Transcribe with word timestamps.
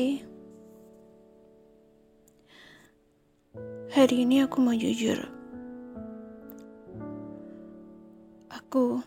Hai. 0.00 0.16
Hari 3.92 4.16
ini 4.24 4.40
aku 4.40 4.56
mau 4.64 4.72
jujur. 4.72 5.28
Aku 8.48 9.04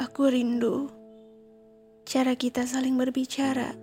Aku 0.00 0.22
rindu 0.24 0.88
Cara 2.08 2.32
kita 2.32 2.64
saling 2.64 2.96
berbicara 2.96 3.76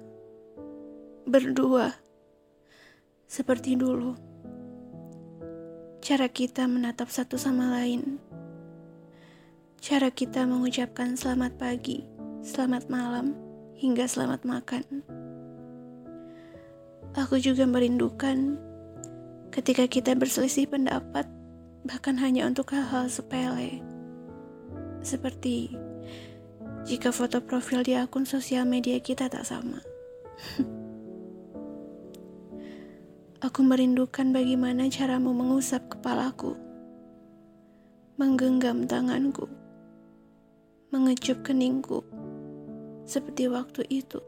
Berdua 1.29 1.93
Seperti 3.29 3.77
dulu. 3.77 4.17
Cara 6.01 6.25
kita 6.33 6.65
menatap 6.65 7.13
satu 7.13 7.37
sama 7.37 7.77
lain. 7.77 8.17
Cara 9.77 10.09
kita 10.09 10.49
mengucapkan 10.49 11.13
selamat 11.13 11.61
pagi, 11.61 12.09
selamat 12.41 12.89
malam, 12.89 13.48
hingga 13.79 14.11
selamat 14.11 14.43
makan. 14.43 14.83
Aku 17.15 17.39
juga 17.39 17.63
merindukan 17.63 18.59
ketika 19.55 19.87
kita 19.87 20.19
berselisih 20.19 20.67
pendapat, 20.67 21.23
bahkan 21.87 22.19
hanya 22.19 22.43
untuk 22.43 22.75
hal-hal 22.75 23.07
sepele, 23.07 23.79
seperti 24.99 25.79
jika 26.83 27.15
foto 27.15 27.39
profil 27.39 27.87
di 27.87 27.95
akun 27.95 28.27
sosial 28.27 28.67
media 28.67 28.99
kita 28.99 29.31
tak 29.31 29.47
sama. 29.47 29.79
Aku 33.47 33.63
merindukan 33.63 34.35
bagaimana 34.35 34.91
caramu 34.91 35.31
mengusap 35.31 35.87
kepalaku, 35.87 36.59
menggenggam 38.19 38.83
tanganku, 38.83 39.47
mengecup 40.91 41.39
keningku 41.47 42.03
seperti 43.09 43.49
waktu 43.49 43.89
itu, 43.89 44.21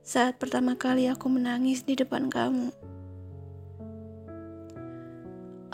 saat 0.00 0.40
pertama 0.40 0.80
kali 0.80 1.12
aku 1.12 1.28
menangis 1.28 1.84
di 1.84 1.92
depan 1.92 2.32
kamu. 2.32 2.72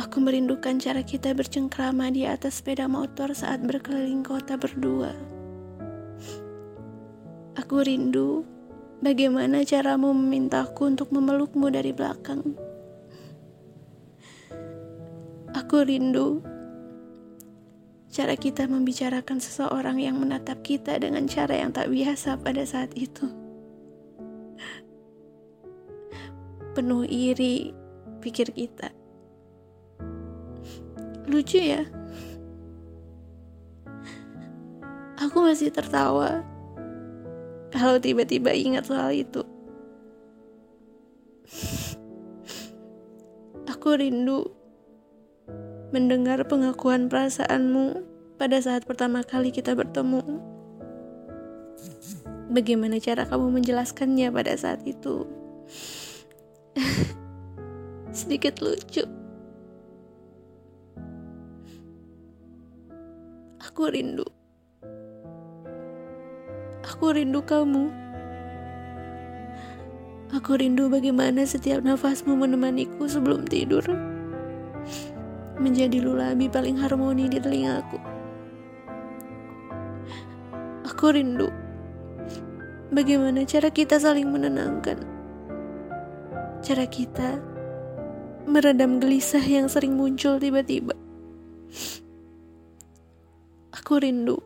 Aku 0.02 0.19
merindukan 0.19 0.83
cara 0.83 1.06
kita 1.06 1.30
bercengkrama 1.30 2.11
di 2.11 2.27
atas 2.27 2.58
sepeda 2.58 2.91
motor 2.91 3.30
saat 3.39 3.62
berkeliling 3.62 4.27
kota 4.27 4.58
berdua. 4.58 5.14
Aku 7.55 7.86
rindu 7.86 8.42
bagaimana 8.98 9.62
caramu 9.62 10.11
memintaku 10.11 10.91
untuk 10.91 11.14
memelukmu 11.14 11.70
dari 11.70 11.94
belakang. 11.94 12.42
Aku 15.55 15.86
rindu 15.86 16.42
cara 18.19 18.34
kita 18.34 18.66
membicarakan 18.66 19.38
seseorang 19.38 20.02
yang 20.02 20.19
menatap 20.19 20.58
kita 20.66 20.98
dengan 20.98 21.30
cara 21.30 21.62
yang 21.62 21.70
tak 21.70 21.86
biasa 21.86 22.34
pada 22.42 22.66
saat 22.66 22.91
itu. 22.98 23.30
Penuh 26.74 27.06
iri, 27.06 27.70
pikir 28.19 28.50
kita. 28.50 28.91
Lucu 31.30 31.62
ya? 31.62 31.86
Aku 35.22 35.39
masih 35.46 35.70
tertawa 35.70 36.42
kalau 37.70 38.02
tiba-tiba 38.02 38.50
ingat 38.50 38.91
soal 38.91 39.14
itu. 39.14 39.46
Aku 43.70 43.94
rindu 43.94 44.50
mendengar 45.94 46.42
pengakuan 46.50 47.06
perasaanmu 47.06 48.08
pada 48.39 48.62
saat 48.62 48.86
pertama 48.86 49.27
kali 49.27 49.50
kita 49.50 49.75
bertemu. 49.75 50.22
Bagaimana 52.48 52.97
cara 53.03 53.27
kamu 53.27 53.61
menjelaskannya 53.61 54.30
pada 54.30 54.55
saat 54.55 54.80
itu? 54.86 55.27
Sedikit 58.14 58.62
lucu. 58.62 59.05
Aku 63.58 63.90
rindu. 63.90 64.24
Aku 66.86 67.12
rindu 67.12 67.42
kamu. 67.45 67.91
Aku 70.33 70.57
rindu 70.57 70.86
bagaimana 70.89 71.42
setiap 71.42 71.83
nafasmu 71.83 72.39
menemaniku 72.39 73.11
sebelum 73.11 73.45
tidur 73.45 73.85
menjadi 75.58 75.98
lulabi 75.98 76.46
paling 76.46 76.79
harmoni 76.79 77.27
di 77.27 77.42
telingaku. 77.42 78.17
Aku 80.98 81.14
rindu 81.14 81.47
bagaimana 82.91 83.47
cara 83.47 83.70
kita 83.70 84.03
saling 84.03 84.35
menenangkan. 84.35 84.98
Cara 86.59 86.91
kita 86.91 87.39
meredam 88.51 88.98
gelisah 88.98 89.47
yang 89.47 89.70
sering 89.70 89.95
muncul 89.95 90.42
tiba-tiba. 90.42 90.98
Aku 93.79 94.03
rindu. 94.03 94.42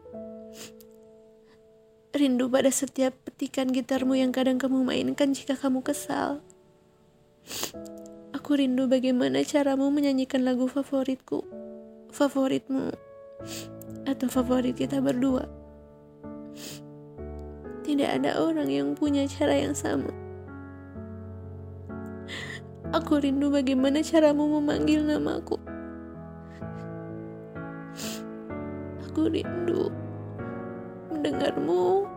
Rindu 2.13 2.53
pada 2.53 2.69
setiap 2.69 3.17
petikan 3.25 3.73
gitarmu 3.73 4.13
yang 4.21 4.37
kadang 4.37 4.61
kamu 4.61 4.85
mainkan 4.85 5.33
jika 5.33 5.57
kamu 5.57 5.81
kesal. 5.81 6.45
Aku 8.37 8.61
rindu 8.61 8.93
bagaimana 8.93 9.41
caramu 9.41 9.89
menyanyikan 9.89 10.45
lagu 10.45 10.69
favoritku, 10.69 11.49
favoritmu, 12.13 12.93
atau 14.05 14.29
favorit 14.29 14.77
kita 14.77 15.01
berdua. 15.01 15.62
Tidak 17.93 18.09
ada 18.09 18.41
orang 18.41 18.73
yang 18.73 18.97
punya 18.97 19.29
cara 19.29 19.53
yang 19.53 19.77
sama. 19.77 20.09
Aku 22.89 23.21
rindu 23.21 23.53
bagaimana 23.53 24.01
caramu 24.01 24.49
memanggil 24.49 25.05
namaku. 25.05 25.61
Aku 29.05 29.29
rindu 29.29 29.93
mendengarmu 31.13 32.09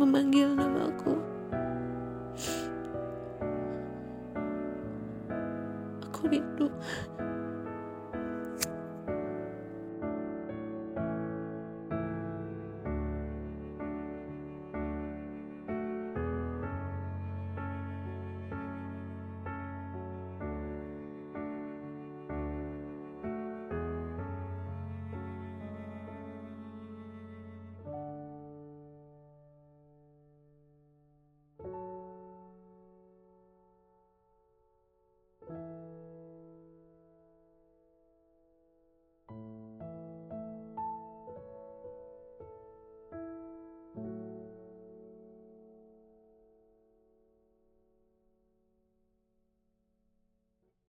memanggil 0.00 0.56
namaku. 0.56 1.20
aku 6.08 6.24
rindu 6.24 6.72